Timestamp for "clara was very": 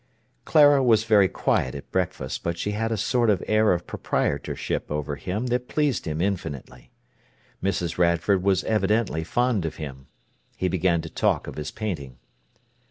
0.45-1.27